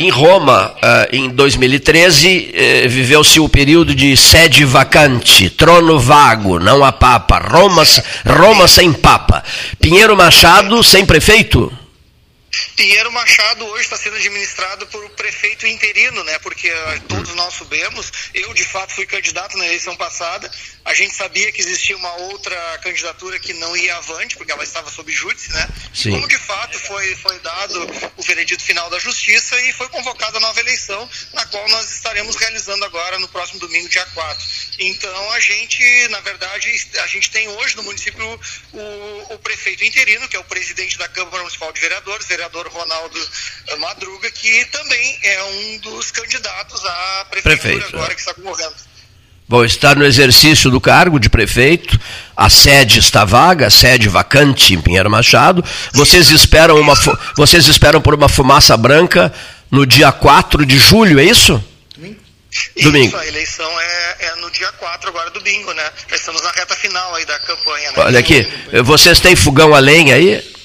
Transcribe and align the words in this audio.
Em 0.00 0.08
Roma, 0.08 0.72
uh, 0.76 1.14
em 1.14 1.28
2013, 1.28 2.54
uh, 2.54 2.88
viveu-se 2.88 3.38
o 3.38 3.50
período 3.50 3.94
de 3.94 4.16
sede 4.16 4.64
vacante, 4.64 5.50
trono 5.50 5.98
vago, 5.98 6.58
não 6.58 6.82
há 6.82 6.90
papa, 6.90 7.38
Roma, 7.38 7.82
Roma 8.26 8.66
sem 8.66 8.94
papa. 8.94 9.44
Pinheiro 9.78 10.16
Machado 10.16 10.82
sem 10.82 11.04
prefeito? 11.04 11.70
Pinheiro 12.74 13.12
Machado 13.12 13.64
hoje 13.66 13.84
está 13.84 13.96
sendo 13.96 14.16
administrado 14.16 14.86
por 14.88 15.04
o 15.04 15.10
prefeito 15.10 15.66
interino, 15.66 16.24
né? 16.24 16.38
Porque 16.40 16.68
uh, 16.68 17.00
todos 17.08 17.34
nós 17.34 17.54
soubemos, 17.54 18.10
eu 18.34 18.52
de 18.54 18.64
fato 18.64 18.94
fui 18.94 19.06
candidato 19.06 19.56
na 19.56 19.66
eleição 19.66 19.96
passada, 19.96 20.50
a 20.84 20.94
gente 20.94 21.14
sabia 21.14 21.52
que 21.52 21.60
existia 21.60 21.96
uma 21.96 22.12
outra 22.14 22.56
candidatura 22.82 23.38
que 23.38 23.52
não 23.52 23.76
ia 23.76 23.96
avante, 23.96 24.36
porque 24.36 24.50
ela 24.50 24.64
estava 24.64 24.90
sob 24.90 25.12
júdice, 25.12 25.52
né? 25.52 25.68
Sim. 25.94 26.12
Como 26.12 26.26
de 26.26 26.38
fato 26.38 26.78
foi, 26.78 27.14
foi 27.16 27.38
dado 27.40 27.86
o 28.16 28.22
veredito 28.22 28.62
final 28.62 28.90
da 28.90 28.98
justiça 28.98 29.60
e 29.60 29.72
foi 29.72 29.88
convocada 29.88 30.38
a 30.38 30.40
nova 30.40 30.58
eleição, 30.58 31.08
na 31.32 31.46
qual 31.46 31.68
nós 31.68 31.90
estaremos 31.92 32.34
realizando 32.34 32.84
agora 32.84 33.18
no 33.18 33.28
próximo 33.28 33.60
domingo, 33.60 33.88
dia 33.88 34.06
4. 34.06 34.46
Então 34.80 35.32
a 35.32 35.40
gente, 35.40 36.08
na 36.08 36.20
verdade, 36.20 36.68
a 37.02 37.06
gente 37.06 37.30
tem 37.30 37.46
hoje 37.48 37.76
no 37.76 37.82
município 37.82 38.40
o, 38.72 39.34
o 39.34 39.38
prefeito 39.38 39.84
interino, 39.84 40.28
que 40.28 40.36
é 40.36 40.40
o 40.40 40.44
presidente 40.44 40.98
da 40.98 41.08
Câmara 41.08 41.38
Municipal 41.38 41.72
de 41.72 41.80
Vereadores, 41.80 42.26
vereador 42.26 42.39
Ronaldo 42.48 43.28
Madruga, 43.78 44.30
que 44.30 44.64
também 44.66 45.18
é 45.22 45.44
um 45.44 45.78
dos 45.78 46.10
candidatos 46.10 46.84
à 46.84 47.26
prefeitura 47.30 47.56
Prefeito, 47.58 47.96
agora 47.96 48.12
é. 48.12 48.14
que 48.14 48.20
está 48.20 48.34
concorrendo. 48.34 48.74
Bom, 49.48 49.64
está 49.64 49.96
no 49.96 50.04
exercício 50.04 50.70
do 50.70 50.80
cargo 50.80 51.18
de 51.18 51.28
prefeito, 51.28 51.98
a 52.36 52.48
sede 52.48 53.00
está 53.00 53.24
vaga, 53.24 53.66
a 53.66 53.70
sede 53.70 54.08
vacante 54.08 54.74
em 54.74 54.80
Pinheiro 54.80 55.10
Machado. 55.10 55.64
Vocês 55.92 56.30
esperam, 56.30 56.76
uma, 56.76 56.94
vocês 57.34 57.66
esperam 57.66 58.00
por 58.00 58.14
uma 58.14 58.28
fumaça 58.28 58.76
branca 58.76 59.34
no 59.68 59.84
dia 59.84 60.12
4 60.12 60.64
de 60.64 60.78
julho, 60.78 61.18
é 61.18 61.24
isso? 61.24 61.62
Domingo. 62.80 63.08
Isso, 63.08 63.16
a 63.16 63.26
eleição 63.26 63.80
é, 63.80 64.16
é, 64.20 64.34
no 64.36 64.50
dia 64.50 64.70
4 64.72 65.08
agora 65.08 65.30
do 65.30 65.40
bingo, 65.40 65.72
né? 65.72 65.90
Já 66.08 66.16
estamos 66.16 66.42
na 66.42 66.50
reta 66.50 66.74
final 66.74 67.14
aí 67.14 67.24
da 67.24 67.38
campanha, 67.40 67.90
né? 67.90 67.96
Olha 67.98 68.20
aqui, 68.20 68.46
vocês 68.84 69.20
têm 69.20 69.36
fogão 69.36 69.74
a 69.74 69.78
lenha 69.78 70.14
aí? 70.14 70.59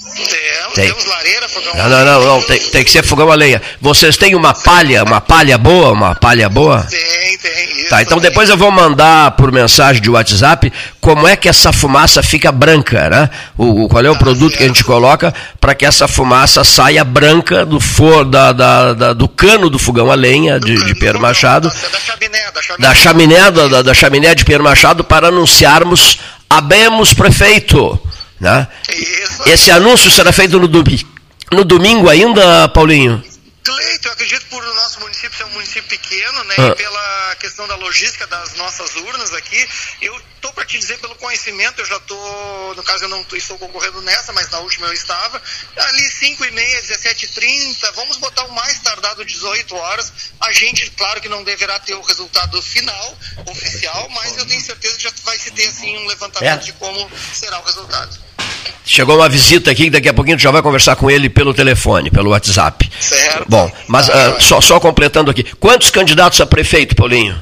Temos, 0.00 0.74
tem. 0.74 0.86
temos 0.88 1.04
lareira, 1.04 1.48
fogão 1.48 1.74
não, 1.76 1.88
não, 1.88 2.04
não, 2.04 2.24
não, 2.24 2.42
tem, 2.42 2.58
tem 2.58 2.82
que 2.82 2.90
ser 2.90 3.04
fogão 3.04 3.30
a 3.30 3.34
lenha. 3.34 3.60
Vocês 3.80 4.16
têm 4.16 4.34
uma 4.34 4.54
palha, 4.54 5.04
uma 5.04 5.20
palha 5.20 5.58
boa, 5.58 5.92
uma 5.92 6.14
palha 6.14 6.48
boa? 6.48 6.82
Tem, 6.84 7.38
tem. 7.38 7.80
Isso 7.80 7.90
tá, 7.90 8.00
então 8.00 8.18
depois 8.18 8.48
eu 8.48 8.56
vou 8.56 8.70
mandar 8.70 9.32
por 9.32 9.52
mensagem 9.52 10.00
de 10.00 10.08
WhatsApp 10.08 10.72
como 11.00 11.28
é 11.28 11.36
que 11.36 11.48
essa 11.48 11.70
fumaça 11.72 12.22
fica 12.22 12.50
branca, 12.50 13.10
né? 13.10 13.30
O, 13.58 13.88
qual 13.88 14.04
é 14.04 14.08
o 14.08 14.14
tá 14.14 14.18
produto 14.18 14.52
certo. 14.52 14.58
que 14.58 14.64
a 14.64 14.66
gente 14.68 14.84
coloca 14.84 15.34
para 15.60 15.74
que 15.74 15.84
essa 15.84 16.08
fumaça 16.08 16.64
saia 16.64 17.04
branca 17.04 17.66
do 17.66 17.78
for, 17.78 18.24
da, 18.24 18.52
da, 18.52 18.94
da, 18.94 19.12
do 19.12 19.28
cano 19.28 19.68
do 19.68 19.78
fogão 19.78 20.10
a 20.10 20.14
lenha 20.14 20.58
de, 20.58 20.82
de 20.82 20.94
Pedro 20.94 21.20
Machado. 21.20 21.70
Tá, 21.70 21.88
da 21.88 22.00
chaminé, 22.00 22.50
da 22.52 22.62
chaminé. 22.62 22.88
Da 22.88 22.94
chaminé, 22.94 23.50
da, 23.50 23.82
da 23.82 23.94
chaminé 23.94 24.34
de 24.34 24.44
Pedro 24.44 24.64
Machado 24.64 25.04
para 25.04 25.28
anunciarmos 25.28 26.18
abemos 26.48 27.14
prefeito. 27.14 28.00
Né? 28.40 28.66
Esse 29.46 29.70
anúncio 29.70 30.10
será 30.10 30.32
feito 30.32 30.58
no, 30.58 30.66
domingo, 30.66 31.08
no 31.52 31.64
domingo 31.64 32.08
ainda, 32.08 32.68
Paulinho? 32.70 33.22
Cleito, 33.62 34.08
eu 34.08 34.12
acredito 34.12 34.46
por 34.46 34.64
o 34.64 34.74
nosso 34.74 35.00
município 35.00 35.36
ser 35.36 35.44
um 35.44 35.50
município 35.50 35.84
pequeno, 35.84 36.44
né, 36.44 36.54
ah. 36.58 36.68
e 36.68 36.74
pela 36.76 37.36
questão 37.38 37.68
da 37.68 37.76
logística 37.76 38.26
das 38.26 38.54
nossas 38.54 38.96
urnas 38.96 39.34
aqui, 39.34 39.68
eu 40.00 40.16
estou 40.34 40.50
para 40.54 40.64
te 40.64 40.78
dizer 40.78 40.98
pelo 40.98 41.14
conhecimento, 41.16 41.80
eu 41.80 41.84
já 41.84 41.96
estou, 41.96 42.74
no 42.74 42.82
caso 42.82 43.04
eu 43.04 43.08
não 43.08 43.20
estou 43.32 43.58
concorrendo 43.58 44.00
nessa, 44.00 44.32
mas 44.32 44.48
na 44.50 44.60
última 44.60 44.86
eu 44.86 44.94
estava, 44.94 45.40
ali 45.76 46.10
5 46.10 46.44
e 46.46 46.50
meia, 46.52 46.80
17 46.80 47.26
h 47.26 47.34
30, 47.34 47.92
vamos 47.92 48.16
botar 48.16 48.44
o 48.44 48.52
mais 48.52 48.78
tardado 48.80 49.24
18 49.24 49.76
horas, 49.76 50.12
a 50.40 50.52
gente, 50.52 50.90
claro 50.92 51.20
que 51.20 51.28
não 51.28 51.44
deverá 51.44 51.78
ter 51.78 51.94
o 51.94 52.00
resultado 52.00 52.60
final, 52.62 53.18
oficial, 53.46 54.08
mas 54.10 54.38
eu 54.38 54.46
tenho 54.46 54.60
certeza 54.60 54.96
que 54.96 55.02
já 55.02 55.12
vai 55.24 55.38
se 55.38 55.50
ter 55.50 55.66
assim 55.66 55.98
um 55.98 56.06
levantamento 56.06 56.62
é. 56.62 56.64
de 56.64 56.72
como 56.72 57.10
será 57.34 57.58
o 57.60 57.64
resultado. 57.64 58.29
Chegou 58.92 59.14
uma 59.14 59.28
visita 59.28 59.70
aqui, 59.70 59.88
daqui 59.88 60.08
a 60.08 60.12
pouquinho 60.12 60.36
tu 60.36 60.42
já 60.42 60.50
vai 60.50 60.60
conversar 60.60 60.96
com 60.96 61.08
ele 61.08 61.30
pelo 61.30 61.54
telefone, 61.54 62.10
pelo 62.10 62.30
WhatsApp. 62.30 62.90
Certo. 62.98 63.44
Bom, 63.48 63.70
mas 63.86 64.08
uh, 64.08 64.12
só, 64.40 64.60
só 64.60 64.80
completando 64.80 65.30
aqui, 65.30 65.44
quantos 65.60 65.92
candidatos 65.92 66.40
a 66.40 66.46
prefeito, 66.46 66.96
Paulinho? 66.96 67.38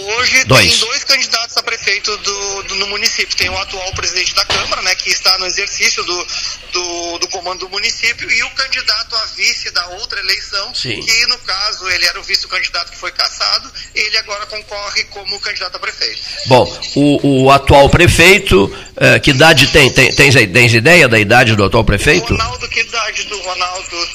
Hoje 0.00 0.44
dois. 0.44 0.70
tem 0.70 0.88
dois 0.88 1.04
candidatos 1.04 1.56
a 1.56 1.62
prefeito 1.62 2.16
do, 2.18 2.62
do, 2.64 2.74
no 2.76 2.86
município. 2.88 3.36
Tem 3.36 3.48
o 3.48 3.56
atual 3.58 3.92
presidente 3.92 4.34
da 4.34 4.44
Câmara, 4.44 4.82
né, 4.82 4.94
que 4.94 5.10
está 5.10 5.38
no 5.38 5.46
exercício 5.46 6.02
do, 6.04 6.26
do, 6.72 7.18
do 7.18 7.28
comando 7.28 7.60
do 7.60 7.68
município, 7.68 8.30
e 8.30 8.42
o 8.42 8.50
candidato 8.50 9.14
a 9.14 9.24
vice 9.36 9.70
da 9.70 9.86
outra 9.88 10.18
eleição, 10.20 10.74
Sim. 10.74 11.00
que 11.00 11.26
no 11.26 11.38
caso 11.38 11.88
ele 11.90 12.06
era 12.06 12.18
o 12.18 12.22
vice-candidato 12.22 12.90
que 12.90 12.98
foi 12.98 13.12
cassado, 13.12 13.70
ele 13.94 14.16
agora 14.18 14.46
concorre 14.46 15.04
como 15.04 15.38
candidato 15.40 15.76
a 15.76 15.78
prefeito. 15.78 16.20
Bom, 16.46 16.80
o, 16.96 17.44
o 17.44 17.50
atual 17.50 17.88
prefeito, 17.90 18.74
eh, 18.96 19.18
que 19.18 19.30
idade 19.30 19.66
tem? 19.68 19.90
Tem, 19.92 20.12
tens, 20.14 20.34
tens 20.34 20.74
ideia 20.74 21.06
da 21.06 21.18
idade 21.18 21.54
do 21.54 21.64
atual 21.64 21.84
prefeito? 21.84 22.32
Ronaldo, 22.32 22.68
que 22.68 22.80
idade 22.80 23.24
do 23.24 23.38
Ronaldo? 23.40 24.08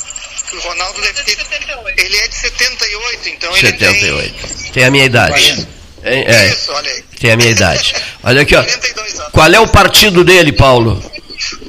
O 0.53 0.59
Ronaldo 0.59 1.01
deve 1.01 1.23
ter. 1.23 1.37
Ele 1.97 2.17
é 2.17 2.27
de 2.27 2.35
78, 2.35 3.29
então 3.29 3.53
78. 3.53 4.05
ele 4.05 4.29
tem. 4.31 4.71
Tem 4.71 4.83
a 4.85 4.91
minha 4.91 5.05
idade. 5.05 5.67
É, 6.05 6.47
Isso, 6.49 6.71
olha 6.71 6.91
aí. 6.91 7.03
Tem 7.19 7.31
a 7.31 7.35
minha 7.35 7.49
idade. 7.49 7.95
Olha 8.23 8.43
aqui, 8.43 8.55
ó. 8.55 8.63
Qual 9.31 9.51
é 9.51 9.59
o 9.59 9.67
partido 9.67 10.23
dele, 10.23 10.51
Paulo? 10.53 10.91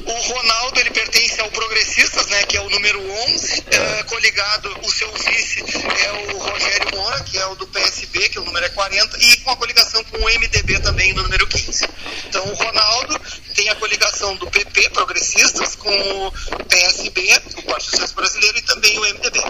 O 0.05 0.11
Ronaldo, 0.11 0.79
ele 0.79 0.91
pertence 0.91 1.41
ao 1.41 1.49
Progressistas, 1.49 2.27
né, 2.27 2.43
que 2.43 2.55
é 2.55 2.61
o 2.61 2.69
número 2.69 3.01
11, 3.29 3.63
é, 3.71 4.03
coligado, 4.03 4.77
o 4.83 4.91
seu 4.91 5.11
vice 5.11 5.63
é 6.05 6.11
o 6.33 6.37
Rogério 6.37 6.87
Moura, 6.95 7.19
que 7.21 7.37
é 7.37 7.45
o 7.47 7.55
do 7.55 7.67
PSB, 7.67 8.29
que 8.29 8.39
o 8.39 8.45
número 8.45 8.65
é 8.65 8.69
40, 8.69 9.17
e 9.19 9.37
com 9.37 9.51
a 9.51 9.55
coligação 9.55 10.03
com 10.05 10.17
o 10.17 10.39
MDB 10.39 10.79
também, 10.79 11.13
no 11.13 11.23
número 11.23 11.45
15. 11.47 11.87
Então, 12.29 12.45
o 12.45 12.53
Ronaldo 12.53 13.19
tem 13.55 13.69
a 13.69 13.75
coligação 13.75 14.35
do 14.35 14.47
PP, 14.47 14.89
Progressistas, 14.91 15.75
com 15.75 15.89
o 15.89 16.31
PSB, 16.69 17.41
o 17.57 17.63
Partido 17.63 17.91
Socialista 17.91 18.15
Brasileiro, 18.15 18.57
e 18.57 18.61
também 18.61 18.97
o 18.97 19.01
MDB. 19.01 19.43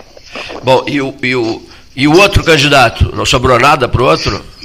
Bom, 0.64 0.86
e 0.88 1.02
o, 1.02 1.18
e 1.22 1.36
o, 1.36 1.70
e 1.96 2.08
o 2.08 2.18
outro 2.18 2.44
candidato? 2.44 3.16
Não 3.16 3.26
sobrou 3.26 3.60
nada 3.60 3.88
para 3.88 4.02
o 4.02 4.06
outro? 4.06 4.57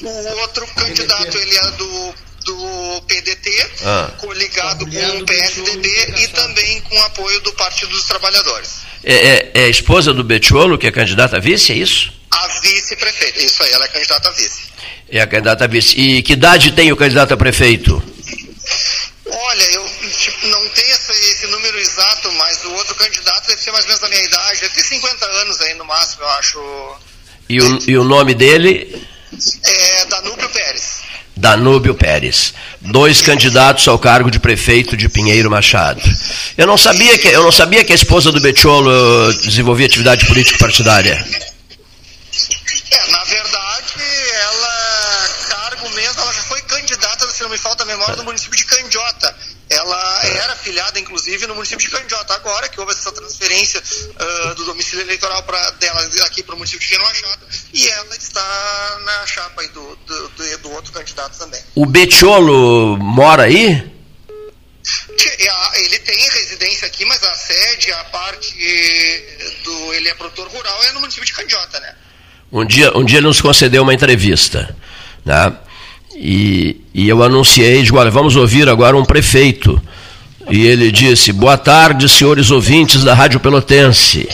Candidato, 0.87 1.39
ele 1.39 1.57
é 1.57 1.71
do, 1.73 2.15
do 2.45 3.03
PDT, 3.07 3.71
ah. 3.85 4.11
coligado 4.19 4.87
com 4.87 5.19
o 5.19 5.25
PSDB 5.27 5.89
e 6.19 6.29
também 6.29 6.81
com 6.83 7.03
apoio 7.03 7.41
do 7.41 7.53
Partido 7.53 7.91
dos 7.91 8.05
Trabalhadores. 8.05 8.83
É, 9.05 9.15
é, 9.15 9.51
é 9.55 9.65
a 9.65 9.69
esposa 9.69 10.13
do 10.13 10.23
Betiolo, 10.23 10.79
que 10.79 10.87
é 10.87 10.93
candidata 10.93 11.37
a 11.37 11.41
vice, 11.41 11.73
é 11.73 11.77
isso? 11.77 12.13
A 12.31 12.47
vice-prefeita, 12.61 13.41
isso 13.43 13.63
aí, 13.63 13.73
ela 13.73 13.85
é 13.85 13.89
candidata 13.89 14.29
a 14.29 14.33
vice. 14.33 14.63
É 15.11 15.21
a 15.21 15.27
candidata 15.27 15.65
a 15.65 15.67
vice. 15.67 15.99
E 15.99 16.23
que 16.23 16.33
idade 16.33 16.73
tem 16.73 16.93
o 16.93 16.97
candidato 16.97 17.35
a 17.35 17.37
prefeito? 17.37 18.03
Olha, 19.27 19.65
eu 19.73 19.87
tipo, 20.19 20.47
não 20.47 20.69
tenho 20.71 20.95
esse, 20.95 21.13
esse, 21.13 21.47
número 21.47 21.79
exato, 21.79 22.31
mas 22.33 22.65
o 22.65 22.73
outro 22.73 22.95
candidato 22.95 23.47
deve 23.49 23.61
ser 23.61 23.73
mais 23.73 23.85
ou 23.85 23.89
menos 23.89 24.03
da 24.03 24.09
minha 24.09 24.23
idade, 24.23 24.61
deve 24.61 24.75
ter 24.75 24.83
50 24.83 25.27
anos 25.27 25.61
aí 25.61 25.75
no 25.75 25.85
máximo, 25.85 26.23
eu 26.23 26.29
acho. 26.29 26.97
E 27.49 27.61
o, 27.61 27.79
e 27.89 27.99
o 27.99 28.05
nome 28.05 28.35
dele? 28.35 29.07
É 29.65 29.92
Danúbio 30.13 30.49
Pérez. 30.51 31.03
Danúbio 31.35 31.95
Pérez, 31.95 32.53
dois 32.83 33.23
candidatos 33.23 33.89
ao 33.89 33.99
cargo 33.99 34.31
de 34.31 34.39
prefeito 34.39 34.95
de 34.95 35.09
Pinheiro 35.09 35.51
Machado. 35.51 36.03
Eu 36.59 36.67
não 36.67 36.77
sabia 36.77 37.17
que 37.19 37.29
eu 37.29 37.43
não 37.43 37.51
sabia 37.51 37.83
que 37.83 37.93
a 37.93 37.95
esposa 37.95 38.31
do 38.31 38.39
Betiolo 38.39 38.91
eh, 38.91 39.33
desenvolvia 39.45 39.87
atividade 39.87 40.27
político 40.27 40.59
partidária. 40.59 41.15
É, 42.91 43.11
na 43.11 43.25
verdade, 43.25 43.95
ela 44.35 45.29
cargo 45.49 45.91
mesmo, 45.91 46.21
ela 46.21 46.33
já 46.35 46.43
foi 46.43 46.61
candidata, 46.63 47.27
se 47.31 47.43
não 47.43 47.49
me 47.49 47.57
falta 47.57 47.85
a 47.85 47.87
memória, 47.87 48.15
do 48.15 48.25
município 48.25 48.57
de 48.57 48.65
Candiota. 48.67 49.35
Ela 49.71 50.21
era 50.27 50.53
afiliada, 50.53 51.01
inclusive, 51.01 51.47
no 51.47 51.55
município 51.55 51.89
de 51.89 51.91
Candiota. 51.91 52.35
Agora 52.35 52.69
que 52.69 52.79
houve 52.79 52.93
essa 52.93 53.11
transferência 53.11 53.83
uh, 53.83 54.55
do 54.55 54.67
domicílio 54.67 55.03
eleitoral 55.03 55.43
pra, 55.45 55.71
dela 55.71 56.07
aqui 56.27 56.43
para 56.43 56.55
o 56.55 56.59
município 56.59 56.81
de 56.81 56.89
Pinheiro 56.89 57.09
Machado, 57.09 57.47
e 57.73 57.89
ela 57.89 58.17
está 58.17 59.01
na 59.05 59.27
chapa 59.27 59.63
do, 59.69 59.97
do, 60.07 60.29
do, 60.29 60.59
do 60.59 60.71
outro 60.73 60.93
candidato 60.93 61.39
também. 61.39 61.61
O 61.75 61.87
Betiolo 61.87 62.99
mora 62.99 63.45
aí? 63.45 63.91
Ele 65.75 65.99
tem 66.01 66.19
residência 66.19 66.87
aqui, 66.87 67.05
mas 67.05 67.23
a 67.23 67.35
sede, 67.35 67.93
a 67.93 68.05
parte 68.05 68.55
do. 69.65 69.95
Ele 69.95 70.09
é 70.09 70.15
produtor 70.15 70.49
rural, 70.49 70.83
é 70.85 70.93
no 70.93 71.01
município 71.01 71.25
de 71.25 71.33
Candiota, 71.33 71.81
né? 71.81 71.95
Um 72.53 72.65
dia, 72.65 72.97
um 72.97 73.05
dia 73.05 73.19
ele 73.19 73.27
nos 73.27 73.41
concedeu 73.41 73.83
uma 73.83 73.95
entrevista, 73.95 74.77
né? 75.25 75.57
E, 76.15 76.81
e 76.93 77.09
eu 77.09 77.23
anunciei, 77.23 77.83
digo, 77.83 77.97
olha, 77.97 78.11
vamos 78.11 78.37
ouvir 78.37 78.69
agora 78.69 78.97
um 78.97 79.05
prefeito. 79.05 79.81
E 80.51 80.67
ele 80.67 80.91
disse, 80.91 81.33
boa 81.33 81.57
tarde, 81.57 82.09
senhores 82.09 82.51
ouvintes 82.51 83.05
da 83.05 83.15
Rádio 83.15 83.41
Pelotense. 83.41 84.29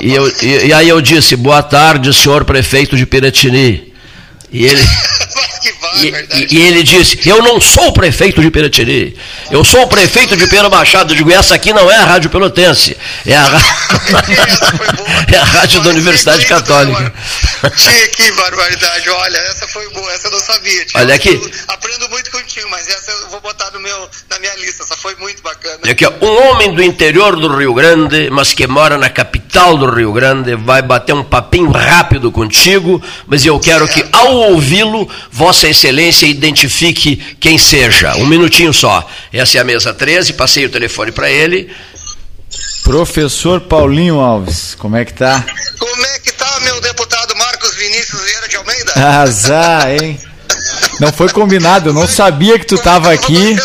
E, 0.00 0.14
eu, 0.14 0.28
e, 0.42 0.68
e, 0.68 0.72
aí 0.72 0.88
eu 0.88 1.00
disse, 1.00 1.36
boa 1.36 1.62
tarde, 1.62 2.12
senhor 2.12 2.44
prefeito 2.44 2.96
de 2.96 3.04
Piratini. 3.04 3.91
E 4.52 4.66
ele. 4.66 4.82
e, 6.02 6.56
e, 6.56 6.62
ele 6.66 6.82
disse: 6.82 7.18
Eu 7.28 7.42
não 7.42 7.60
sou 7.60 7.88
o 7.88 7.92
prefeito 7.92 8.40
de 8.40 8.50
Piratiri, 8.50 9.16
eu 9.50 9.64
sou 9.64 9.82
o 9.82 9.86
prefeito 9.86 10.36
de 10.36 10.46
Pedro 10.46 10.70
Machado. 10.70 11.12
Eu 11.12 11.16
digo: 11.16 11.30
Essa 11.30 11.54
aqui 11.54 11.72
não 11.72 11.90
é 11.90 11.96
a 11.96 12.04
Rádio 12.04 12.30
Pelotense, 12.30 12.96
é 13.26 13.36
a, 13.36 13.44
é 15.32 15.36
a 15.36 15.44
Rádio 15.44 15.80
da 15.82 15.90
Universidade 15.90 16.46
Católica. 16.46 17.12
Tinha 17.76 18.08
que 18.08 18.32
barbaridade. 18.32 19.08
Olha, 19.08 19.38
essa 19.38 19.66
foi 19.68 19.88
boa, 19.90 20.12
essa 20.12 20.28
eu 20.28 20.32
não 20.32 20.40
sabia. 20.40 20.86
Olha 20.96 21.14
aqui. 21.14 21.40
aprendo 21.68 22.08
muito 22.08 22.30
contigo, 22.30 22.68
mas 22.70 22.88
essa 22.88 23.10
eu 23.12 23.30
vou 23.30 23.40
botar 23.40 23.70
no 23.70 23.80
meu, 23.80 24.08
na 24.28 24.38
minha 24.38 24.54
lista. 24.56 24.82
Essa 24.82 24.96
foi 24.96 25.14
muito 25.16 25.42
bacana. 25.42 25.78
Olha 25.82 25.92
aqui, 25.92 26.04
ó, 26.04 26.12
um 26.20 26.50
homem 26.50 26.74
do 26.74 26.82
interior 26.82 27.36
do 27.36 27.56
Rio 27.56 27.72
Grande, 27.74 28.28
mas 28.30 28.52
que 28.52 28.66
mora 28.66 28.98
na 28.98 29.08
capital 29.08 29.76
do 29.76 29.88
Rio 29.90 30.12
Grande, 30.12 30.56
vai 30.56 30.82
bater 30.82 31.14
um 31.14 31.22
papinho 31.22 31.70
rápido 31.70 32.32
contigo, 32.32 33.02
mas 33.26 33.44
eu 33.46 33.58
quero 33.60 33.86
que, 33.86 34.04
ao 34.12 34.41
ouvi-lo, 34.42 35.08
Vossa 35.30 35.68
Excelência 35.68 36.26
identifique 36.26 37.16
quem 37.38 37.58
seja. 37.58 38.14
Um 38.16 38.26
minutinho 38.26 38.72
só. 38.72 39.08
Essa 39.32 39.58
é 39.58 39.60
a 39.60 39.64
mesa 39.64 39.92
13, 39.92 40.34
passei 40.34 40.66
o 40.66 40.70
telefone 40.70 41.12
para 41.12 41.30
ele. 41.30 41.70
Professor 42.82 43.60
Paulinho 43.60 44.18
Alves, 44.18 44.74
como 44.76 44.96
é 44.96 45.04
que 45.04 45.14
tá? 45.14 45.44
Como 45.78 46.06
é 46.06 46.18
que 46.18 46.32
tá, 46.32 46.60
meu 46.60 46.80
deputado 46.80 47.34
Marcos 47.36 47.74
Vinícius 47.76 48.20
Vieira 48.22 48.48
de 48.48 48.56
Almeida? 48.56 48.92
Azar, 49.22 49.90
hein? 49.90 50.20
Não 51.00 51.12
foi 51.12 51.28
combinado, 51.30 51.90
eu 51.90 51.92
não 51.92 52.06
sabia 52.06 52.58
que 52.58 52.66
tu 52.66 52.74
estava 52.74 53.12
aqui. 53.12 53.56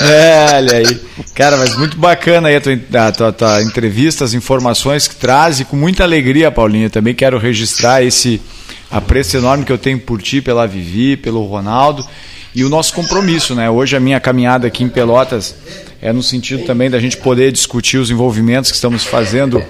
É, 0.00 0.56
olha 0.56 0.76
aí. 0.78 1.00
Cara, 1.34 1.56
mas 1.56 1.76
muito 1.76 1.96
bacana 1.96 2.48
aí 2.48 2.56
a 2.56 2.60
tua, 2.60 2.72
a 2.72 3.12
tua, 3.12 3.28
a 3.28 3.32
tua 3.32 3.62
entrevista, 3.62 4.24
as 4.24 4.34
informações 4.34 5.06
que 5.06 5.14
traz 5.14 5.60
e 5.60 5.64
com 5.64 5.76
muita 5.76 6.02
alegria, 6.02 6.50
Paulinho. 6.50 6.86
Eu 6.86 6.90
também 6.90 7.14
quero 7.14 7.38
registrar 7.38 8.02
esse 8.02 8.40
apreço 8.90 9.36
enorme 9.36 9.64
que 9.64 9.72
eu 9.72 9.78
tenho 9.78 9.98
por 9.98 10.22
ti, 10.22 10.40
pela 10.40 10.66
Vivi, 10.66 11.16
pelo 11.16 11.44
Ronaldo 11.46 12.06
e 12.54 12.64
o 12.64 12.68
nosso 12.68 12.92
compromisso, 12.92 13.54
né? 13.54 13.68
Hoje 13.70 13.96
a 13.96 14.00
minha 14.00 14.18
caminhada 14.18 14.66
aqui 14.66 14.82
em 14.82 14.88
Pelotas 14.88 15.54
é 16.00 16.12
no 16.12 16.22
sentido 16.22 16.64
também 16.64 16.88
da 16.88 16.98
gente 16.98 17.16
poder 17.16 17.52
discutir 17.52 17.98
os 17.98 18.10
envolvimentos 18.10 18.70
que 18.70 18.76
estamos 18.76 19.04
fazendo 19.04 19.62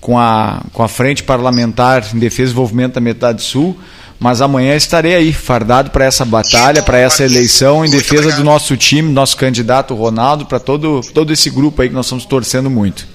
com 0.00 0.18
a, 0.18 0.62
com 0.72 0.82
a 0.82 0.88
Frente 0.88 1.22
Parlamentar 1.22 2.04
em 2.14 2.18
Defesa 2.18 2.42
e 2.42 2.44
Desenvolvimento 2.46 2.94
da 2.94 3.00
Metade 3.00 3.42
Sul, 3.42 3.76
mas 4.18 4.40
amanhã 4.40 4.74
estarei 4.74 5.14
aí, 5.14 5.32
fardado 5.32 5.90
para 5.90 6.04
essa 6.04 6.24
batalha, 6.24 6.82
para 6.82 6.98
essa 6.98 7.24
eleição, 7.24 7.84
em 7.84 7.90
defesa 7.90 8.32
do 8.32 8.44
nosso 8.44 8.76
time, 8.76 9.12
nosso 9.12 9.36
candidato 9.36 9.94
Ronaldo, 9.94 10.46
para 10.46 10.58
todo, 10.58 11.00
todo 11.14 11.32
esse 11.32 11.50
grupo 11.50 11.82
aí 11.82 11.88
que 11.88 11.94
nós 11.94 12.06
estamos 12.06 12.24
torcendo 12.24 12.70
muito. 12.70 13.06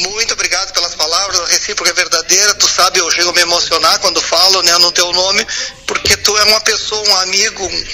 Muito 0.00 0.34
obrigado 0.34 0.72
pelas 0.72 0.94
palavras, 0.94 1.40
a 1.40 1.46
verdadeira, 2.28 2.54
tu 2.54 2.68
sabe, 2.68 3.00
eu 3.00 3.10
chego 3.10 3.30
a 3.30 3.32
me 3.32 3.40
emocionar 3.40 3.98
quando 4.00 4.20
falo 4.20 4.62
né, 4.62 4.76
no 4.78 4.92
teu 4.92 5.10
nome, 5.12 5.46
porque 5.86 6.16
tu 6.18 6.36
é 6.36 6.44
uma 6.44 6.60
pessoa, 6.60 7.08
um 7.08 7.16
amigo, 7.16 7.64
um, 7.64 7.84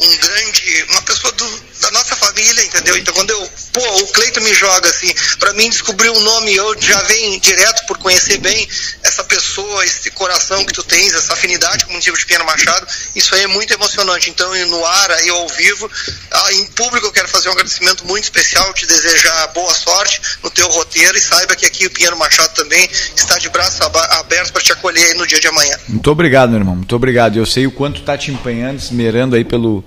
um 0.00 0.16
grande, 0.18 0.86
uma 0.90 1.02
pessoa 1.02 1.32
do, 1.32 1.62
da 1.80 1.90
nossa 1.90 2.16
família, 2.16 2.64
entendeu? 2.64 2.96
Então 2.96 3.14
quando 3.14 3.30
eu, 3.30 3.50
pô, 3.72 3.80
o 3.80 4.06
Cleito 4.08 4.40
me 4.40 4.52
joga 4.52 4.88
assim, 4.88 5.12
para 5.38 5.52
mim 5.54 5.68
descobrir 5.70 6.10
um 6.10 6.20
nome, 6.20 6.54
eu 6.54 6.76
já 6.80 7.00
venho 7.02 7.40
direto 7.40 7.86
por 7.86 7.98
conhecer 7.98 8.38
bem 8.38 8.68
essa 9.02 9.24
pessoa, 9.24 9.84
esse 9.84 10.10
coração 10.10 10.64
que 10.64 10.72
tu 10.72 10.82
tens, 10.82 11.14
essa 11.14 11.32
afinidade 11.32 11.84
com 11.84 11.90
o 11.90 11.92
município 11.92 12.18
de 12.18 12.26
Pinheiro 12.26 12.44
Machado, 12.44 12.86
isso 13.14 13.34
aí 13.34 13.42
é 13.42 13.46
muito 13.46 13.72
emocionante. 13.72 14.30
Então, 14.30 14.48
no 14.66 14.84
ar, 14.84 15.10
aí 15.12 15.28
ao 15.28 15.48
vivo, 15.48 15.90
ah, 16.30 16.52
em 16.52 16.66
público 16.66 17.06
eu 17.06 17.12
quero 17.12 17.28
fazer 17.28 17.48
um 17.48 17.52
agradecimento 17.52 18.06
muito 18.06 18.24
especial, 18.24 18.72
te 18.74 18.86
desejar 18.86 19.48
boa 19.48 19.72
sorte 19.74 20.20
no 20.42 20.50
teu 20.50 20.68
roteiro 20.68 21.16
e 21.16 21.20
saiba 21.20 21.54
que 21.54 21.66
aqui 21.66 21.86
o 21.86 21.90
Pinheiro 21.90 22.16
Machado 22.16 22.54
também 22.54 22.88
está 23.16 23.38
de 23.38 23.48
braços 23.48 23.80
abertos 23.80 24.50
para 24.50 24.62
te 24.62 24.72
acolher 24.72 25.14
no 25.16 25.26
dia 25.26 25.40
de 25.40 25.46
amanhã. 25.46 25.76
Muito 25.88 26.10
obrigado, 26.10 26.50
meu 26.50 26.58
irmão, 26.58 26.76
muito 26.76 26.94
obrigado. 26.94 27.36
Eu 27.36 27.46
sei 27.46 27.66
o 27.66 27.70
quanto 27.70 28.02
tá 28.02 28.16
te 28.16 28.30
empenhando, 28.30 28.78
esmerando 28.78 29.36
aí 29.36 29.44
pelo 29.44 29.84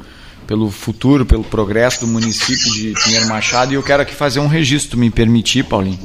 pelo 0.47 0.69
futuro, 0.69 1.25
pelo 1.25 1.43
progresso 1.43 2.01
do 2.01 2.07
município 2.07 2.71
de 2.73 2.93
Pinheiro 3.03 3.27
Machado. 3.27 3.71
E 3.71 3.75
eu 3.75 3.83
quero 3.83 4.01
aqui 4.01 4.13
fazer 4.13 4.39
um 4.39 4.47
registro, 4.47 4.97
me 4.97 5.09
permitir, 5.09 5.63
Paulinho. 5.63 5.99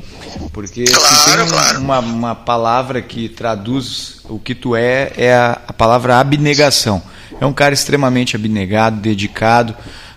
Porque 0.52 0.84
claro, 0.84 1.40
tem 1.40 1.48
claro. 1.48 1.80
Uma, 1.80 1.98
uma 1.98 2.34
palavra 2.34 3.02
que 3.02 3.28
traduz 3.28 4.20
o 4.28 4.38
que 4.38 4.54
tu 4.54 4.76
é, 4.76 5.12
é 5.16 5.34
a, 5.34 5.60
a 5.68 5.72
palavra 5.72 6.18
abnegação. 6.18 7.02
É 7.40 7.46
um 7.46 7.52
cara 7.52 7.74
extremamente 7.74 8.36
abnegado, 8.36 9.00
dedicado. 9.00 9.74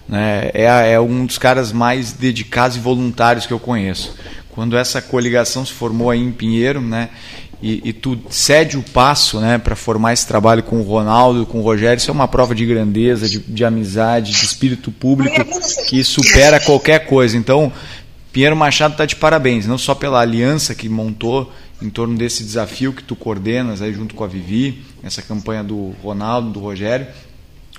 Né? 0.07 0.49
É, 0.53 0.93
é 0.93 0.99
um 0.99 1.25
dos 1.25 1.37
caras 1.37 1.71
mais 1.71 2.13
dedicados 2.13 2.77
e 2.77 2.79
voluntários 2.79 3.45
que 3.45 3.53
eu 3.53 3.59
conheço. 3.59 4.15
Quando 4.49 4.77
essa 4.77 5.01
coligação 5.01 5.65
se 5.65 5.73
formou 5.73 6.09
aí 6.09 6.19
em 6.19 6.31
Pinheiro, 6.31 6.81
né? 6.81 7.09
E, 7.61 7.89
e 7.89 7.93
tu 7.93 8.17
cede 8.29 8.77
o 8.77 8.83
passo 8.83 9.39
né, 9.39 9.57
para 9.57 9.75
formar 9.75 10.13
esse 10.13 10.25
trabalho 10.25 10.63
com 10.63 10.79
o 10.79 10.83
Ronaldo, 10.83 11.45
com 11.45 11.59
o 11.59 11.61
Rogério, 11.61 11.97
isso 11.97 12.09
é 12.09 12.13
uma 12.13 12.27
prova 12.27 12.55
de 12.55 12.65
grandeza, 12.65 13.27
de, 13.27 13.39
de 13.39 13.65
amizade, 13.65 14.31
de 14.31 14.45
espírito 14.45 14.91
público 14.91 15.45
que 15.87 16.03
supera 16.03 16.59
qualquer 16.59 17.05
coisa. 17.05 17.37
Então, 17.37 17.71
Pinheiro 18.31 18.55
Machado 18.55 18.93
está 18.93 19.05
de 19.05 19.15
parabéns, 19.15 19.65
não 19.65 19.77
só 19.77 19.93
pela 19.93 20.21
aliança 20.21 20.73
que 20.73 20.87
montou 20.87 21.51
em 21.81 21.89
torno 21.89 22.17
desse 22.17 22.43
desafio 22.43 22.93
que 22.93 23.03
tu 23.03 23.15
coordenas 23.15 23.81
aí 23.81 23.93
junto 23.93 24.15
com 24.15 24.23
a 24.23 24.27
Vivi, 24.27 24.83
essa 25.03 25.21
campanha 25.21 25.63
do 25.63 25.93
Ronaldo, 26.01 26.49
do 26.51 26.59
Rogério, 26.59 27.07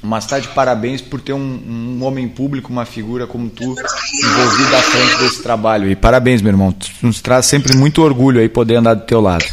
mas 0.02 0.24
está 0.24 0.38
de 0.38 0.48
parabéns 0.48 1.00
por 1.00 1.20
ter 1.20 1.34
um, 1.34 1.38
um, 1.38 2.04
homem 2.04 2.26
público, 2.28 2.72
uma 2.72 2.86
figura 2.86 3.26
como 3.26 3.50
tu, 3.50 3.64
envolvido 3.64 4.76
à 4.76 4.82
frente 4.82 5.18
desse 5.18 5.42
trabalho. 5.42 5.90
E 5.90 5.96
parabéns, 5.96 6.40
meu 6.40 6.52
irmão. 6.52 6.72
Tu 6.72 6.88
nos 7.02 7.20
traz 7.20 7.46
sempre 7.46 7.76
muito 7.76 8.02
orgulho 8.02 8.40
aí 8.40 8.48
poder 8.48 8.76
andar 8.76 8.94
do 8.94 9.04
teu 9.04 9.20
lado. 9.20 9.44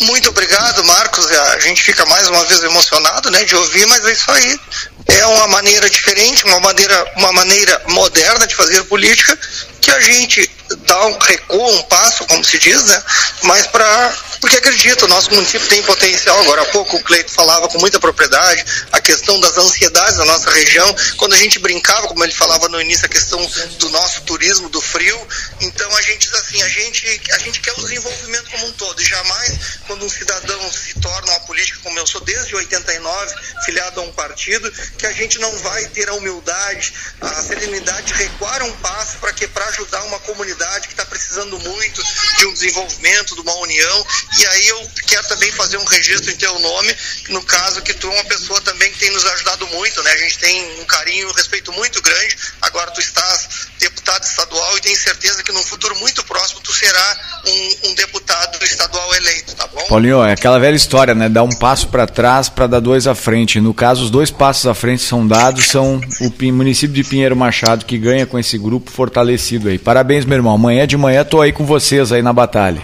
Muito 0.00 0.28
obrigado, 0.30 0.84
Marcos. 0.84 1.30
A 1.30 1.60
gente 1.60 1.82
fica 1.82 2.04
mais 2.06 2.26
uma 2.28 2.44
vez 2.44 2.62
emocionado, 2.62 3.30
né, 3.30 3.44
de 3.44 3.54
ouvir, 3.54 3.86
mas 3.86 4.04
é 4.04 4.12
isso 4.12 4.30
aí. 4.30 4.60
É 5.08 5.26
uma 5.26 5.48
maneira 5.48 5.88
diferente, 5.88 6.44
uma 6.44 6.60
maneira, 6.60 7.12
uma 7.16 7.32
maneira 7.32 7.82
moderna 7.88 8.46
de 8.46 8.54
fazer 8.54 8.82
política 8.84 9.38
que 9.82 9.90
a 9.90 10.00
gente 10.00 10.48
dá 10.86 11.06
um 11.06 11.18
recuo, 11.18 11.70
um 11.70 11.82
passo, 11.82 12.24
como 12.26 12.42
se 12.44 12.58
diz, 12.58 12.82
né? 12.84 13.02
Mas 13.42 13.66
para 13.66 14.14
porque 14.42 14.56
acredito, 14.56 15.06
nosso 15.06 15.32
município 15.32 15.68
tem 15.68 15.80
potencial. 15.84 16.36
Agora 16.40 16.62
há 16.62 16.64
pouco 16.66 16.96
o 16.96 17.02
Cleito 17.04 17.30
falava 17.30 17.68
com 17.68 17.78
muita 17.78 18.00
propriedade 18.00 18.64
a 18.90 19.00
questão 19.00 19.38
das 19.38 19.56
ansiedades 19.56 20.16
da 20.16 20.24
nossa 20.24 20.50
região. 20.50 20.96
Quando 21.16 21.34
a 21.34 21.36
gente 21.36 21.60
brincava, 21.60 22.08
como 22.08 22.24
ele 22.24 22.32
falava 22.32 22.68
no 22.68 22.80
início, 22.80 23.06
a 23.06 23.08
questão 23.08 23.40
do 23.78 23.88
nosso 23.90 24.22
turismo, 24.22 24.68
do 24.68 24.80
frio. 24.80 25.16
Então 25.60 25.96
a 25.96 26.02
gente 26.02 26.26
diz 26.26 26.34
assim, 26.34 26.60
a 26.60 26.68
gente, 26.68 27.20
a 27.34 27.38
gente 27.38 27.60
quer 27.60 27.72
o 27.74 27.82
desenvolvimento 27.82 28.50
como 28.50 28.66
um 28.66 28.72
todo. 28.72 29.00
E 29.00 29.04
jamais 29.04 29.58
quando 29.86 30.04
um 30.04 30.10
cidadão 30.10 30.72
se 30.72 30.98
torna 30.98 31.30
uma 31.30 31.40
política, 31.40 31.78
como 31.84 31.96
eu 32.00 32.06
sou 32.08 32.20
desde 32.22 32.56
89, 32.56 33.34
filiado 33.64 34.00
a 34.00 34.02
um 34.02 34.12
partido, 34.12 34.72
que 34.98 35.06
a 35.06 35.12
gente 35.12 35.38
não 35.38 35.56
vai 35.58 35.86
ter 35.86 36.08
a 36.08 36.14
humildade, 36.14 36.92
a 37.20 37.42
serenidade 37.42 38.08
de 38.08 38.14
recuar 38.14 38.60
um 38.64 38.72
passo 38.78 39.18
para 39.18 39.32
que 39.32 39.46
ajudar 39.72 40.02
uma 40.04 40.18
comunidade 40.20 40.86
que 40.86 40.94
está 40.94 41.04
precisando 41.06 41.58
muito 41.58 42.02
de 42.38 42.46
um 42.46 42.52
desenvolvimento, 42.52 43.34
de 43.34 43.40
uma 43.40 43.54
união 43.56 44.06
e 44.38 44.46
aí 44.46 44.68
eu 44.68 44.90
quero 45.06 45.26
também 45.28 45.50
fazer 45.52 45.76
um 45.76 45.84
registro 45.84 46.30
em 46.30 46.36
teu 46.36 46.58
nome, 46.58 46.96
no 47.28 47.42
caso 47.42 47.82
que 47.82 47.94
tu 47.94 48.06
é 48.08 48.14
uma 48.14 48.24
pessoa 48.24 48.60
também 48.62 48.90
que 48.92 48.98
tem 48.98 49.10
nos 49.10 49.24
ajudado 49.24 49.66
muito, 49.68 50.02
né? 50.02 50.12
A 50.12 50.16
gente 50.16 50.38
tem 50.38 50.80
um 50.80 50.84
carinho, 50.84 51.28
um 51.28 51.32
respeito 51.32 51.72
muito 51.72 52.00
grande. 52.00 52.36
Agora 52.60 52.90
tu 52.90 53.00
estás 53.00 53.68
deputado 53.82 54.22
estadual 54.22 54.78
e 54.78 54.80
tenho 54.80 54.96
certeza 54.96 55.42
que 55.42 55.52
no 55.52 55.62
futuro 55.62 55.94
muito 55.98 56.24
próximo 56.24 56.60
tu 56.60 56.72
será 56.72 57.16
um, 57.46 57.88
um 57.88 57.94
deputado 57.94 58.62
estadual 58.64 59.14
eleito, 59.14 59.54
tá 59.54 59.66
bom? 59.66 59.82
Paulinho, 59.88 60.22
é 60.24 60.32
aquela 60.32 60.58
velha 60.58 60.76
história, 60.76 61.14
né? 61.14 61.28
Dar 61.28 61.42
um 61.42 61.50
passo 61.50 61.88
para 61.88 62.06
trás 62.06 62.48
para 62.48 62.66
dar 62.66 62.80
dois 62.80 63.06
à 63.06 63.14
frente. 63.14 63.60
No 63.60 63.74
caso, 63.74 64.04
os 64.04 64.10
dois 64.10 64.30
passos 64.30 64.66
à 64.66 64.74
frente 64.74 65.02
são 65.02 65.26
dados, 65.26 65.66
são 65.66 66.00
o 66.20 66.52
município 66.52 66.94
de 66.94 67.04
Pinheiro 67.04 67.36
Machado 67.36 67.84
que 67.84 67.98
ganha 67.98 68.24
com 68.24 68.38
esse 68.38 68.56
grupo 68.56 68.90
fortalecido 68.90 69.68
aí. 69.68 69.78
Parabéns, 69.78 70.24
meu 70.24 70.36
irmão. 70.36 70.54
Amanhã 70.54 70.86
de 70.86 70.96
manhã 70.96 71.24
tô 71.24 71.40
aí 71.40 71.52
com 71.52 71.66
vocês 71.66 72.12
aí 72.12 72.22
na 72.22 72.32
batalha. 72.32 72.82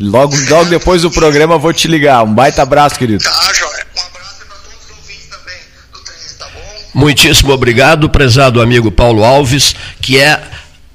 Logo, 0.00 0.34
logo 0.48 0.64
depois 0.64 1.02
do 1.02 1.10
programa 1.10 1.58
vou 1.58 1.72
te 1.72 1.86
ligar. 1.86 2.24
Um 2.24 2.34
baita 2.34 2.62
abraço, 2.62 2.98
querido. 2.98 3.22
Tá, 3.22 3.52
Joia. 3.52 3.86
Muitíssimo 6.94 7.52
obrigado, 7.52 8.08
prezado 8.10 8.60
amigo 8.60 8.90
Paulo 8.90 9.24
Alves, 9.24 9.74
que 10.00 10.18
é 10.18 10.40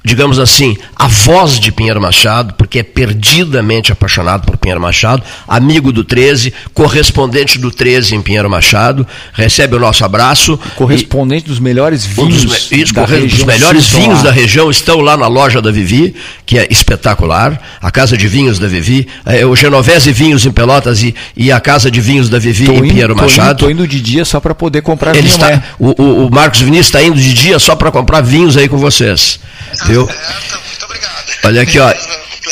digamos 0.07 0.39
assim, 0.39 0.77
a 0.95 1.05
voz 1.05 1.59
de 1.59 1.69
Pinheiro 1.69 2.01
Machado, 2.01 2.53
porque 2.53 2.79
é 2.79 2.83
perdidamente 2.83 3.91
apaixonado 3.91 4.45
por 4.45 4.55
Pinheiro 4.55 4.79
Machado, 4.79 5.21
amigo 5.45 5.91
do 5.91 6.01
13, 6.01 6.53
correspondente 6.73 7.59
do 7.59 7.69
13 7.69 8.15
em 8.15 8.21
Pinheiro 8.21 8.49
Machado, 8.49 9.05
recebe 9.33 9.75
o 9.75 9.79
nosso 9.79 10.05
abraço. 10.05 10.57
Correspondente 10.75 11.45
e, 11.45 11.49
dos 11.49 11.59
melhores 11.59 12.05
vinhos. 12.05 12.43
Um 12.43 12.47
dos, 12.47 12.71
isso, 12.71 12.93
da 12.93 13.05
região, 13.05 13.45
melhores 13.45 13.89
vinhos 13.89 14.23
da 14.23 14.31
região 14.31 14.71
estão 14.71 15.01
lá 15.01 15.17
na 15.17 15.27
loja 15.27 15.61
da 15.61 15.71
Vivi, 15.71 16.15
que 16.45 16.57
é 16.57 16.65
espetacular, 16.69 17.61
a 17.81 17.91
casa 17.91 18.15
de 18.15 18.27
vinhos 18.29 18.57
da 18.59 18.67
Vivi, 18.67 19.09
é, 19.25 19.45
o 19.45 19.55
Genovese 19.57 20.13
Vinhos 20.13 20.45
em 20.45 20.51
Pelotas 20.51 21.03
e, 21.03 21.13
e 21.35 21.51
a 21.51 21.59
casa 21.59 21.91
de 21.91 21.99
vinhos 21.99 22.29
da 22.29 22.39
Vivi 22.39 22.65
tô 22.65 22.71
em 22.71 22.77
indo, 22.77 22.87
Pinheiro 22.87 23.15
Machado. 23.15 23.51
Estou 23.51 23.69
indo, 23.69 23.83
indo, 23.83 23.87
de 23.89 23.99
dia 23.99 24.23
só 24.23 24.39
para 24.39 24.55
poder 24.55 24.81
comprar 24.81 25.11
Ele 25.11 25.27
vinho. 25.27 25.33
Está, 25.33 25.49
né? 25.51 25.63
o, 25.77 26.01
o, 26.01 26.27
o 26.27 26.31
Marcos 26.31 26.61
Vinícius 26.61 26.87
está 26.87 27.03
indo 27.03 27.19
de 27.19 27.33
dia 27.33 27.59
só 27.59 27.75
para 27.75 27.91
comprar 27.91 28.21
vinhos 28.21 28.55
aí 28.55 28.69
com 28.69 28.77
vocês. 28.77 29.39
Viu? 29.85 29.96
Muito 30.05 30.85
obrigado. 30.85 31.25
Olha 31.45 31.61
aqui, 31.61 31.79
ó. 31.79 31.93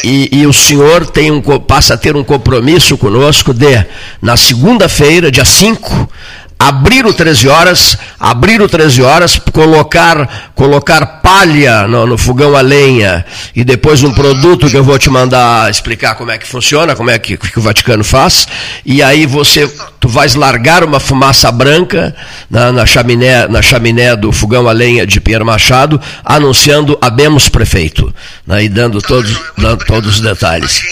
E, 0.04 0.30
e, 0.32 0.46
o 0.46 0.54
senhor 0.54 1.08
tem 1.08 1.32
um, 1.32 1.42
passa 1.42 1.96
a 1.96 1.98
ter 1.98 2.16
um 2.16 2.24
compromisso 2.24 2.98
conosco 2.98 3.54
de, 3.54 3.86
na 4.22 4.38
segunda-feira, 4.38 5.32
dia 5.32 5.46
5, 5.46 6.10
abrir 6.58 7.06
o 7.06 7.14
13 7.14 7.48
horas, 7.48 7.98
abrir 8.20 8.62
o 8.62 8.68
13 8.68 9.02
horas, 9.02 9.40
colocar, 9.52 10.52
colocar 10.56 11.06
palha 11.22 11.88
no, 11.88 12.06
no, 12.06 12.18
fogão 12.18 12.56
a 12.56 12.62
lenha 12.62 13.26
e 13.56 13.64
depois 13.64 14.04
um 14.04 14.14
produto 14.14 14.70
que 14.70 14.78
eu 14.78 14.84
vou 14.84 14.98
te 14.98 15.10
mandar 15.10 15.70
explicar 15.70 16.16
como 16.16 16.32
é 16.32 16.38
que 16.38 16.48
funciona, 16.48 16.96
como 16.96 17.10
é 17.10 17.20
que, 17.20 17.38
que 17.38 17.60
o 17.60 17.62
Vaticano 17.62 18.04
faz, 18.04 18.48
e 18.86 19.04
aí 19.04 19.26
você 19.26 19.68
tu 20.00 20.08
vais 20.08 20.36
largar 20.36 20.84
uma 20.84 21.00
fumaça 21.00 21.52
branca 21.52 22.16
na, 22.50 22.72
na, 22.72 22.86
chaminé, 22.86 23.48
na 23.48 23.62
chaminé 23.62 24.16
do 24.16 24.32
fogão 24.32 24.68
a 24.68 24.72
lenha 24.72 25.06
de 25.06 25.20
Pierre 25.20 25.44
Machado, 25.44 26.00
anunciando 26.24 26.98
abemos 27.02 27.50
prefeito, 27.50 28.14
né, 28.46 28.64
e 28.64 28.70
dando 28.70 29.02
todos, 29.02 29.36
dando 29.58 29.84
todos 29.84 30.16
os 30.16 30.22
detalhes. 30.22 30.84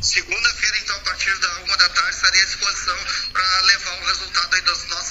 Segunda-feira, 0.00 0.76
então, 0.82 0.96
a 0.96 1.00
partir 1.00 1.30
da 1.40 1.48
uma 1.66 1.76
da 1.76 1.88
tarde, 1.88 2.10
estarei 2.10 2.40
à 2.40 2.44
disposição 2.44 2.94
para 3.32 3.42
levar 3.66 3.90
o 3.90 4.06
resultado 4.06 4.54
aí 4.54 4.62
das 4.62 4.88
nossas, 4.88 5.09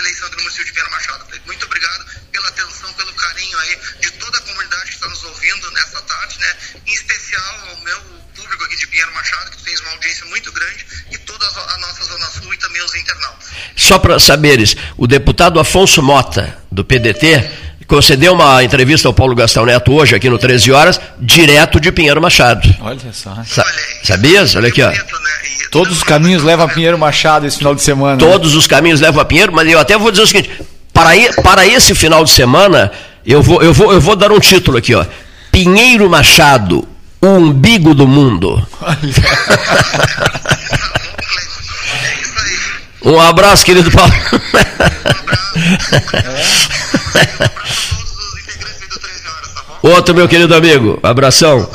eleição 0.00 0.28
do 0.30 0.36
município 0.38 0.66
de 0.66 0.72
Pierre 0.72 0.90
Machado. 0.90 1.24
Muito 1.46 1.66
obrigado 1.66 2.04
pela 2.32 2.48
atenção, 2.48 2.92
pelo 2.94 3.12
carinho 3.14 3.58
aí 3.58 3.78
de 4.00 4.10
toda 4.12 4.38
a 4.38 4.40
comunidade 4.40 4.84
que 4.84 4.94
está 4.94 5.08
nos 5.08 5.22
ouvindo 5.24 5.70
nessa 5.72 6.00
tarde, 6.02 6.38
né? 6.40 6.56
Em 6.86 6.92
especial 6.92 7.68
ao 7.70 7.76
meu 7.82 8.00
público 8.34 8.64
aqui 8.64 8.76
de 8.76 8.86
Pinheiro 8.86 9.12
Machado, 9.12 9.50
que 9.50 9.62
fez 9.62 9.80
uma 9.80 9.90
audiência 9.90 10.26
muito 10.26 10.52
grande, 10.52 10.86
e 11.10 11.18
toda 11.18 11.46
a 11.46 11.78
nossa 11.78 12.04
Zona 12.04 12.26
Sul 12.26 12.52
e 12.52 12.56
também 12.56 12.82
os 12.82 12.94
internautas. 12.94 13.48
Só 13.76 13.98
para 13.98 14.18
saberes, 14.18 14.76
o 14.96 15.06
deputado 15.06 15.60
Afonso 15.60 16.02
Mota, 16.02 16.58
do 16.70 16.84
PDT, 16.84 17.50
concedeu 17.86 18.32
uma 18.32 18.64
entrevista 18.64 19.06
ao 19.06 19.14
Paulo 19.14 19.34
Gastão 19.34 19.66
Neto 19.66 19.92
hoje, 19.92 20.14
aqui 20.14 20.28
no 20.28 20.38
13 20.38 20.72
Horas, 20.72 21.00
direto 21.18 21.78
de 21.78 21.92
Pinheiro 21.92 22.20
Machado. 22.20 22.68
Olha 22.80 23.12
só. 23.12 23.42
Sa 23.44 23.64
sabias? 24.02 24.56
Olha 24.56 24.68
aqui, 24.68 24.82
ó. 24.82 24.90
Todos 25.74 25.96
os 25.96 26.04
caminhos 26.04 26.44
levam 26.44 26.66
a 26.66 26.68
Pinheiro 26.68 26.96
Machado 26.96 27.44
esse 27.48 27.58
final 27.58 27.74
de 27.74 27.82
semana. 27.82 28.12
Né? 28.12 28.18
Todos 28.18 28.52
né? 28.52 28.58
os 28.58 28.66
caminhos 28.68 29.00
levam 29.00 29.20
a 29.20 29.24
Pinheiro, 29.24 29.52
mas 29.52 29.68
eu 29.68 29.80
até 29.80 29.98
vou 29.98 30.12
dizer 30.12 30.22
o 30.22 30.26
seguinte: 30.28 30.48
para, 30.92 31.10
para 31.42 31.66
esse 31.66 31.96
final 31.96 32.22
de 32.22 32.30
semana, 32.30 32.92
eu 33.26 33.42
vou, 33.42 33.60
eu, 33.60 33.74
vou, 33.74 33.92
eu 33.92 34.00
vou 34.00 34.14
dar 34.14 34.30
um 34.30 34.38
título 34.38 34.78
aqui, 34.78 34.94
ó. 34.94 35.04
Pinheiro 35.50 36.08
Machado, 36.08 36.86
o 37.20 37.26
umbigo 37.26 37.92
do 37.92 38.06
mundo. 38.06 38.64
um 43.04 43.20
abraço, 43.20 43.64
querido 43.64 43.90
Paulo. 43.90 44.14
Um 45.56 45.96
abraço. 45.96 46.68
Outro, 49.82 50.14
meu 50.14 50.28
querido 50.28 50.54
amigo. 50.54 50.98
Abração. 51.02 51.68